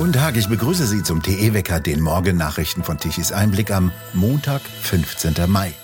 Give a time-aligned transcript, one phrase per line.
[0.00, 5.34] Guten Tag, ich begrüße Sie zum TE-Wecker, den Morgennachrichten von Tichys Einblick am Montag, 15.
[5.46, 5.74] Mai.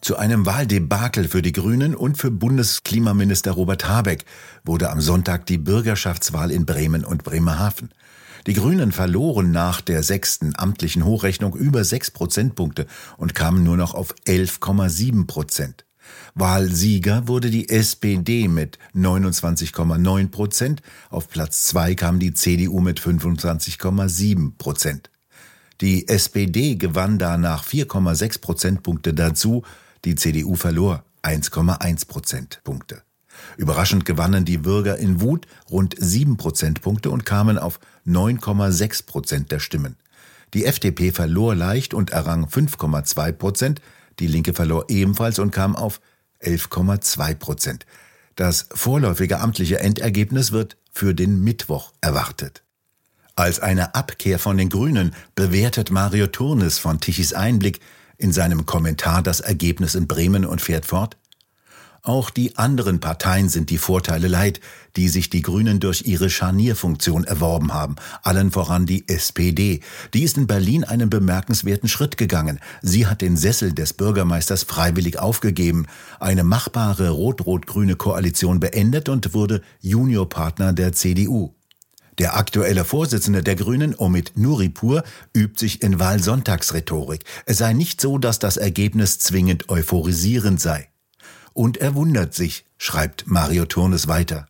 [0.00, 4.24] Zu einem Wahldebakel für die Grünen und für Bundesklimaminister Robert Habeck
[4.64, 7.94] wurde am Sonntag die Bürgerschaftswahl in Bremen und Bremerhaven.
[8.48, 13.94] Die Grünen verloren nach der sechsten amtlichen Hochrechnung über sechs Prozentpunkte und kamen nur noch
[13.94, 15.87] auf 11,7 Prozent.
[16.34, 20.82] Wahlsieger wurde die SPD mit 29,9 Prozent.
[21.10, 25.10] Auf Platz zwei kam die CDU mit 25,7 Prozent.
[25.80, 29.62] Die SPD gewann danach 4,6 Prozentpunkte dazu.
[30.04, 33.02] Die CDU verlor 1,1 Prozentpunkte.
[33.56, 39.60] Überraschend gewannen die Bürger in Wut rund 7 Prozentpunkte und kamen auf 9,6 Prozent der
[39.60, 39.96] Stimmen.
[40.54, 43.80] Die FDP verlor leicht und errang 5,2 Prozent,
[44.20, 46.00] die Linke verlor ebenfalls und kam auf
[46.42, 47.86] 11,2 Prozent.
[48.36, 52.62] Das vorläufige amtliche Endergebnis wird für den Mittwoch erwartet.
[53.34, 57.80] Als eine Abkehr von den Grünen bewertet Mario Turnes von Tichys Einblick
[58.16, 61.16] in seinem Kommentar das Ergebnis in Bremen und fährt fort.
[62.08, 64.62] Auch die anderen Parteien sind die Vorteile leid,
[64.96, 69.80] die sich die Grünen durch ihre Scharnierfunktion erworben haben, allen voran die SPD.
[70.14, 72.60] Die ist in Berlin einen bemerkenswerten Schritt gegangen.
[72.80, 75.84] Sie hat den Sessel des Bürgermeisters freiwillig aufgegeben,
[76.18, 81.56] eine machbare rot-rot-grüne Koalition beendet und wurde Juniorpartner der CDU.
[82.16, 85.02] Der aktuelle Vorsitzende der Grünen, Omid Nuripur,
[85.36, 87.24] übt sich in Wahlsonntagsrhetorik.
[87.44, 90.88] Es sei nicht so, dass das Ergebnis zwingend euphorisierend sei.
[91.58, 94.46] Und er wundert sich, schreibt Mario Turnes weiter.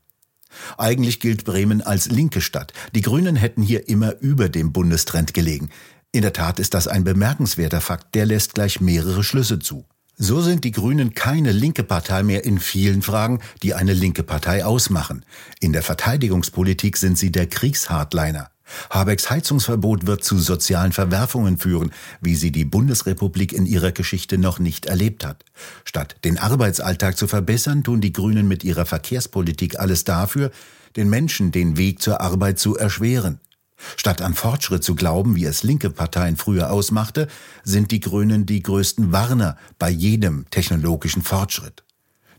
[0.76, 2.74] Eigentlich gilt Bremen als linke Stadt.
[2.94, 5.70] Die Grünen hätten hier immer über dem Bundestrend gelegen.
[6.12, 9.86] In der Tat ist das ein bemerkenswerter Fakt, der lässt gleich mehrere Schlüsse zu.
[10.18, 14.66] So sind die Grünen keine linke Partei mehr in vielen Fragen, die eine linke Partei
[14.66, 15.24] ausmachen.
[15.60, 18.50] In der Verteidigungspolitik sind sie der Kriegshardliner.
[18.90, 24.58] Habecks Heizungsverbot wird zu sozialen Verwerfungen führen, wie sie die Bundesrepublik in ihrer Geschichte noch
[24.58, 25.44] nicht erlebt hat.
[25.84, 30.50] Statt den Arbeitsalltag zu verbessern, tun die Grünen mit ihrer Verkehrspolitik alles dafür,
[30.96, 33.40] den Menschen den Weg zur Arbeit zu erschweren.
[33.96, 37.28] Statt an Fortschritt zu glauben, wie es linke Parteien früher ausmachte,
[37.62, 41.84] sind die Grünen die größten Warner bei jedem technologischen Fortschritt.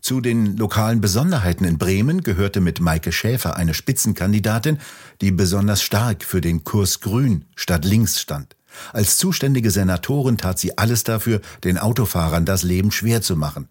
[0.01, 4.79] Zu den lokalen Besonderheiten in Bremen gehörte mit Maike Schäfer eine Spitzenkandidatin,
[5.21, 8.55] die besonders stark für den Kurs Grün statt Links stand.
[8.93, 13.67] Als zuständige Senatorin tat sie alles dafür, den Autofahrern das Leben schwer zu machen.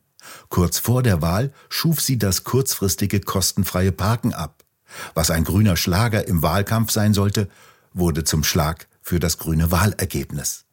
[0.48, 4.64] Kurz vor der Wahl schuf sie das kurzfristige kostenfreie Parken ab.
[5.14, 7.48] Was ein grüner Schlager im Wahlkampf sein sollte,
[7.92, 10.66] wurde zum Schlag für das grüne Wahlergebnis.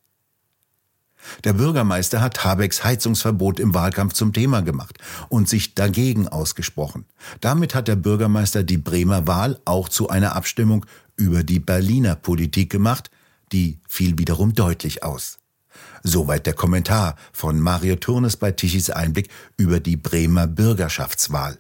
[1.44, 4.97] Der Bürgermeister hat Habecks Heizungsverbot im Wahlkampf zum Thema gemacht
[5.30, 7.06] und sich dagegen ausgesprochen.
[7.41, 10.85] Damit hat der Bürgermeister die Bremer Wahl auch zu einer Abstimmung
[11.16, 13.09] über die Berliner Politik gemacht,
[13.52, 15.40] die fiel wiederum deutlich aus.
[16.03, 21.58] Soweit der Kommentar von Mario Turnes bei Tichys Einblick über die Bremer Bürgerschaftswahl.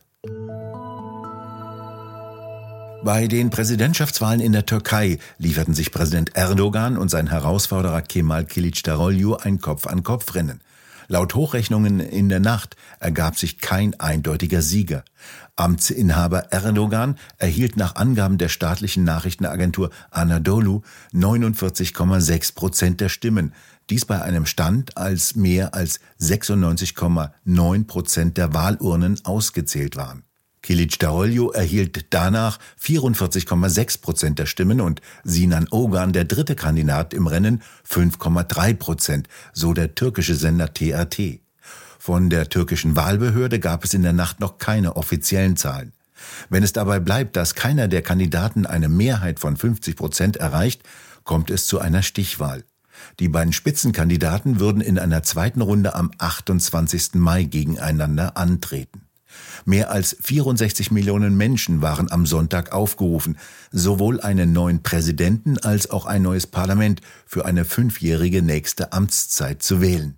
[3.05, 9.35] Bei den Präsidentschaftswahlen in der Türkei lieferten sich Präsident Erdogan und sein Herausforderer Kemal Kilicdaroglu
[9.35, 10.59] ein Kopf-an-Kopf-Rennen.
[11.07, 15.03] Laut Hochrechnungen in der Nacht ergab sich kein eindeutiger Sieger.
[15.55, 20.81] Amtsinhaber Erdogan erhielt nach Angaben der staatlichen Nachrichtenagentur Anadolu
[21.13, 23.53] 49,6 Prozent der Stimmen.
[23.91, 30.23] Dies bei einem Stand, als mehr als 96,9 Prozent der Wahlurnen ausgezählt waren.
[30.65, 37.27] Kilic Daolio erhielt danach 44,6 Prozent der Stimmen und Sinan Ogan, der dritte Kandidat im
[37.27, 41.39] Rennen, 5,3 Prozent, so der türkische Sender TRT.
[41.99, 45.93] Von der türkischen Wahlbehörde gab es in der Nacht noch keine offiziellen Zahlen.
[46.49, 50.81] Wenn es dabei bleibt, dass keiner der Kandidaten eine Mehrheit von 50 Prozent erreicht,
[51.25, 52.63] kommt es zu einer Stichwahl.
[53.19, 57.13] Die beiden Spitzenkandidaten würden in einer zweiten Runde am 28.
[57.13, 59.04] Mai gegeneinander antreten.
[59.65, 63.37] Mehr als 64 Millionen Menschen waren am Sonntag aufgerufen,
[63.71, 69.81] sowohl einen neuen Präsidenten als auch ein neues Parlament für eine fünfjährige nächste Amtszeit zu
[69.81, 70.15] wählen.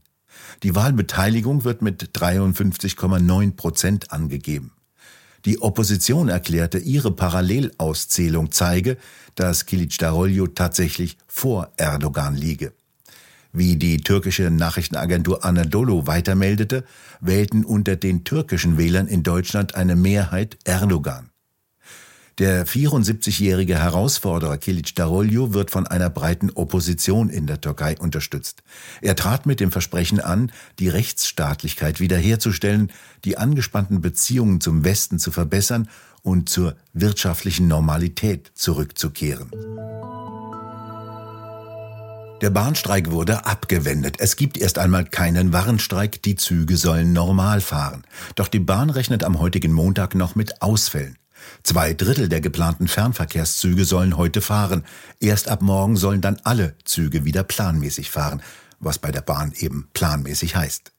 [0.64, 4.72] Die Wahlbeteiligung wird mit 53,9 Prozent angegeben.
[5.46, 8.98] Die Opposition erklärte, ihre Parallelauszählung zeige,
[9.36, 12.74] dass Kilicdaroglu tatsächlich vor Erdogan liege.
[13.52, 16.84] Wie die türkische Nachrichtenagentur Anadolu weitermeldete,
[17.22, 21.30] wählten unter den türkischen Wählern in Deutschland eine Mehrheit Erdogan.
[22.40, 28.62] Der 74-jährige Herausforderer Kilic Darolju wird von einer breiten Opposition in der Türkei unterstützt.
[29.02, 32.92] Er trat mit dem Versprechen an, die Rechtsstaatlichkeit wiederherzustellen,
[33.26, 35.90] die angespannten Beziehungen zum Westen zu verbessern
[36.22, 39.50] und zur wirtschaftlichen Normalität zurückzukehren.
[42.42, 44.18] Der Bahnstreik wurde abgewendet.
[44.20, 48.04] Es gibt erst einmal keinen Warnstreik, die Züge sollen normal fahren.
[48.36, 51.18] Doch die Bahn rechnet am heutigen Montag noch mit Ausfällen.
[51.64, 54.86] Zwei Drittel der geplanten Fernverkehrszüge sollen heute fahren.
[55.20, 58.44] Erst ab morgen sollen dann alle Züge wieder planmäßig fahren,
[58.80, 60.92] was bei der Bahn eben planmäßig heißt.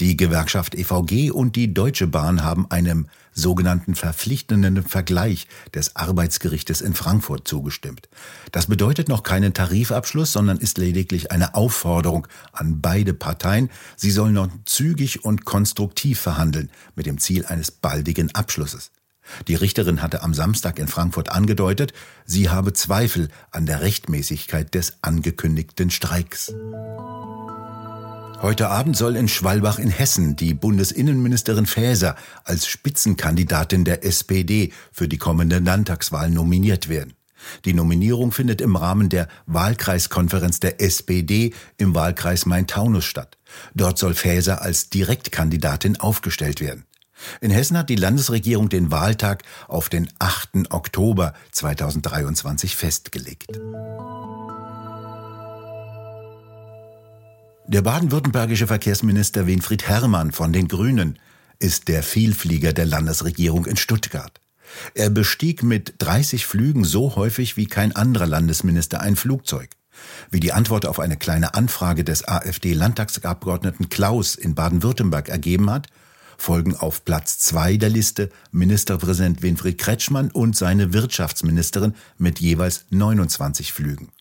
[0.00, 6.94] Die Gewerkschaft EVG und die Deutsche Bahn haben einem sogenannten verpflichtenden Vergleich des Arbeitsgerichtes in
[6.94, 8.08] Frankfurt zugestimmt.
[8.50, 13.70] Das bedeutet noch keinen Tarifabschluss, sondern ist lediglich eine Aufforderung an beide Parteien.
[13.96, 18.90] Sie sollen noch zügig und konstruktiv verhandeln, mit dem Ziel eines baldigen Abschlusses.
[19.48, 21.92] Die Richterin hatte am Samstag in Frankfurt angedeutet,
[22.24, 26.52] sie habe Zweifel an der Rechtmäßigkeit des angekündigten Streiks.
[28.42, 35.08] Heute Abend soll in Schwalbach in Hessen die Bundesinnenministerin Faeser als Spitzenkandidatin der SPD für
[35.08, 37.14] die kommende Landtagswahl nominiert werden.
[37.64, 43.38] Die Nominierung findet im Rahmen der Wahlkreiskonferenz der SPD im Wahlkreis Main-Taunus statt.
[43.74, 46.84] Dort soll Faeser als Direktkandidatin aufgestellt werden.
[47.40, 50.70] In Hessen hat die Landesregierung den Wahltag auf den 8.
[50.70, 53.58] Oktober 2023 festgelegt.
[57.68, 61.18] Der baden-württembergische Verkehrsminister Winfried Herrmann von den Grünen
[61.58, 64.40] ist der Vielflieger der Landesregierung in Stuttgart.
[64.94, 69.70] Er bestieg mit 30 Flügen so häufig wie kein anderer Landesminister ein Flugzeug.
[70.30, 75.88] Wie die Antwort auf eine kleine Anfrage des AfD-Landtagsabgeordneten Klaus in Baden-Württemberg ergeben hat,
[76.38, 83.72] folgen auf Platz zwei der Liste Ministerpräsident Winfried Kretschmann und seine Wirtschaftsministerin mit jeweils 29
[83.72, 84.12] Flügen.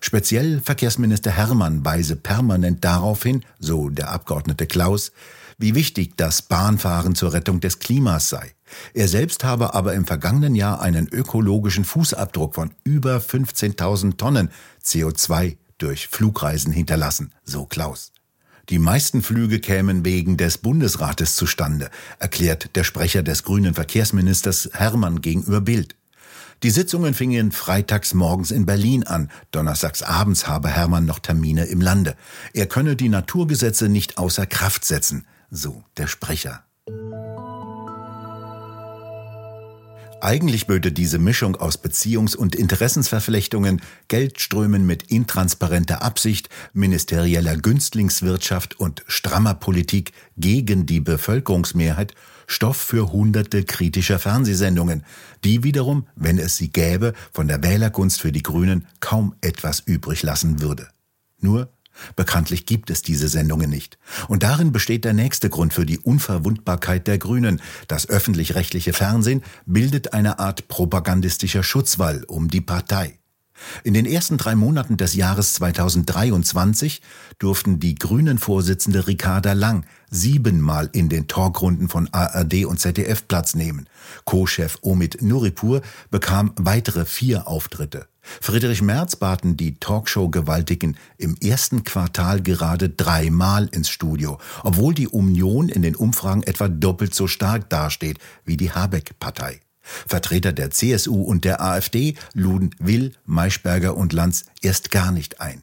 [0.00, 5.12] Speziell Verkehrsminister Hermann weise permanent darauf hin, so der Abgeordnete Klaus,
[5.58, 8.52] wie wichtig das Bahnfahren zur Rettung des Klimas sei.
[8.94, 14.50] Er selbst habe aber im vergangenen Jahr einen ökologischen Fußabdruck von über 15.000 Tonnen
[14.84, 18.12] CO2 durch Flugreisen hinterlassen, so Klaus.
[18.68, 25.20] Die meisten Flüge kämen wegen des Bundesrates zustande, erklärt der Sprecher des grünen Verkehrsministers Hermann
[25.20, 25.96] gegenüber Bild.
[26.62, 29.32] Die Sitzungen fingen freitags morgens in Berlin an.
[29.50, 32.14] Donnerstags abends habe Hermann noch Termine im Lande.
[32.54, 36.62] Er könne die Naturgesetze nicht außer Kraft setzen, so der Sprecher.
[40.20, 49.02] Eigentlich böte diese Mischung aus Beziehungs- und Interessensverflechtungen, Geldströmen mit intransparenter Absicht, ministerieller Günstlingswirtschaft und
[49.08, 52.14] strammer Politik gegen die Bevölkerungsmehrheit
[52.52, 55.04] Stoff für hunderte kritischer Fernsehsendungen,
[55.42, 60.22] die wiederum, wenn es sie gäbe, von der Wählergunst für die Grünen kaum etwas übrig
[60.22, 60.88] lassen würde.
[61.40, 61.72] Nur
[62.16, 63.98] Bekanntlich gibt es diese Sendungen nicht.
[64.28, 67.60] Und darin besteht der nächste Grund für die Unverwundbarkeit der Grünen.
[67.86, 73.18] Das öffentlich-rechtliche Fernsehen bildet eine Art propagandistischer Schutzwall um die Partei.
[73.84, 77.02] In den ersten drei Monaten des Jahres 2023
[77.38, 83.88] durften die Grünen-Vorsitzende Ricarda Lang siebenmal in den Talkrunden von ARD und ZDF Platz nehmen.
[84.24, 88.06] Co-Chef Omid Nuripur bekam weitere vier Auftritte.
[88.22, 95.68] Friedrich Merz baten die Talkshow-Gewaltigen im ersten Quartal gerade dreimal ins Studio, obwohl die Union
[95.68, 99.60] in den Umfragen etwa doppelt so stark dasteht wie die Habeck-Partei.
[99.82, 105.62] Vertreter der CSU und der AfD luden Will, Maischberger und Lanz erst gar nicht ein.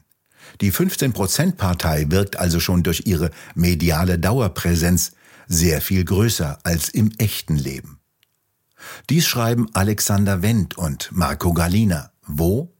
[0.60, 5.12] Die 15-Prozent-Partei wirkt also schon durch ihre mediale Dauerpräsenz
[5.46, 7.98] sehr viel größer als im echten Leben.
[9.08, 12.12] Dies schreiben Alexander Wendt und Marco Galina.
[12.26, 12.72] Wo?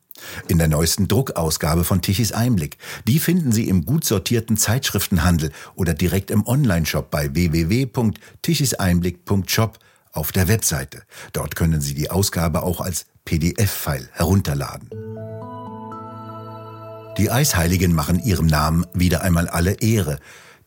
[0.49, 2.76] In der neuesten Druckausgabe von Tichys Einblick.
[3.06, 9.78] Die finden Sie im gut sortierten Zeitschriftenhandel oder direkt im Onlineshop bei www.tichiseinblick.shop
[10.12, 11.02] auf der Webseite.
[11.32, 14.90] Dort können Sie die Ausgabe auch als PDF-File herunterladen.
[17.18, 20.18] Die Eisheiligen machen ihrem Namen wieder einmal alle Ehre.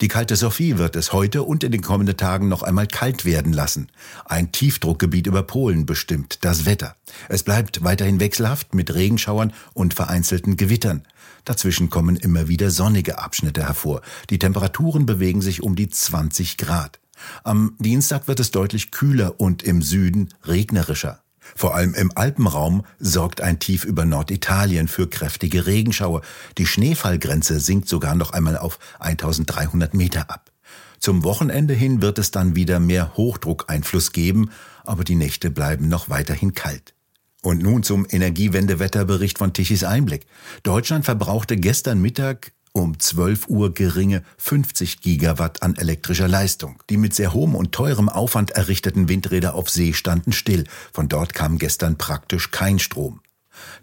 [0.01, 3.53] Die kalte Sophie wird es heute und in den kommenden Tagen noch einmal kalt werden
[3.53, 3.88] lassen.
[4.25, 6.95] Ein Tiefdruckgebiet über Polen bestimmt das Wetter.
[7.29, 11.03] Es bleibt weiterhin wechselhaft mit Regenschauern und vereinzelten Gewittern.
[11.45, 14.01] Dazwischen kommen immer wieder sonnige Abschnitte hervor.
[14.29, 17.00] Die Temperaturen bewegen sich um die 20 Grad.
[17.44, 21.24] Am Dienstag wird es deutlich kühler und im Süden regnerischer.
[21.56, 26.22] Vor allem im Alpenraum sorgt ein Tief über Norditalien für kräftige Regenschauer.
[26.58, 30.51] Die Schneefallgrenze sinkt sogar noch einmal auf 1300 Meter ab.
[31.00, 34.51] Zum Wochenende hin wird es dann wieder mehr Hochdruckeinfluss geben,
[34.86, 36.94] aber die Nächte bleiben noch weiterhin kalt.
[37.42, 40.25] Und nun zum Energiewendewetterbericht von Tichys Einblick.
[40.63, 46.82] Deutschland verbrauchte gestern Mittag um 12 Uhr geringe 50 Gigawatt an elektrischer Leistung.
[46.89, 50.65] Die mit sehr hohem und teurem Aufwand errichteten Windräder auf See standen still.
[50.92, 53.22] Von dort kam gestern praktisch kein Strom.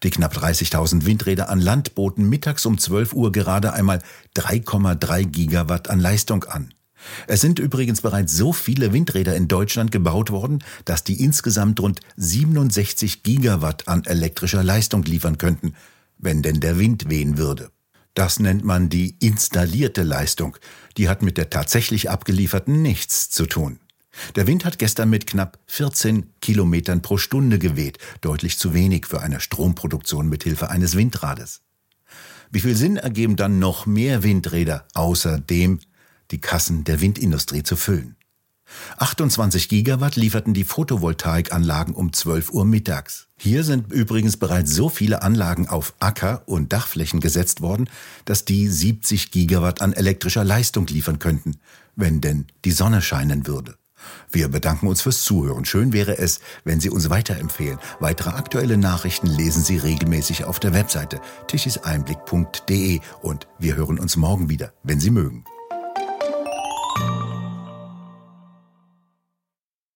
[0.02, 4.02] Die knapp 30.000 Windräder an Land boten mittags um 12 Uhr gerade einmal
[4.36, 6.74] 3,3 Gigawatt an Leistung an.
[7.28, 12.00] Es sind übrigens bereits so viele Windräder in Deutschland gebaut worden, dass die insgesamt rund
[12.16, 15.74] 67 Gigawatt an elektrischer Leistung liefern könnten,
[16.18, 17.70] wenn denn der Wind wehen würde.
[18.14, 20.56] Das nennt man die installierte Leistung.
[20.96, 23.78] Die hat mit der tatsächlich abgelieferten nichts zu tun.
[24.34, 29.20] Der Wind hat gestern mit knapp 14 Kilometern pro Stunde geweht, deutlich zu wenig für
[29.20, 31.62] eine Stromproduktion mit Hilfe eines Windrades.
[32.50, 35.78] Wie viel Sinn ergeben dann noch mehr Windräder, außer dem,
[36.32, 38.16] die Kassen der Windindustrie zu füllen?
[38.98, 43.28] 28 Gigawatt lieferten die Photovoltaikanlagen um 12 Uhr mittags.
[43.36, 47.88] Hier sind übrigens bereits so viele Anlagen auf Acker- und Dachflächen gesetzt worden,
[48.24, 51.56] dass die 70 Gigawatt an elektrischer Leistung liefern könnten,
[51.96, 53.76] wenn denn die Sonne scheinen würde.
[54.30, 55.64] Wir bedanken uns fürs Zuhören.
[55.64, 57.78] Schön wäre es, wenn Sie uns weiterempfehlen.
[57.98, 64.48] Weitere aktuelle Nachrichten lesen Sie regelmäßig auf der Webseite tischiseinblick.de und wir hören uns morgen
[64.48, 65.44] wieder, wenn Sie mögen.